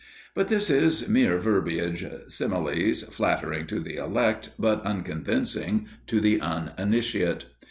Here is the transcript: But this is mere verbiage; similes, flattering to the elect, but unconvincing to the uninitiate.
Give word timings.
But 0.33 0.47
this 0.47 0.71
is 0.71 1.07
mere 1.07 1.37
verbiage; 1.37 2.03
similes, 2.27 3.03
flattering 3.03 3.67
to 3.67 3.79
the 3.79 3.97
elect, 3.97 4.49
but 4.57 4.83
unconvincing 4.83 5.85
to 6.07 6.19
the 6.19 6.41
uninitiate. 6.41 7.45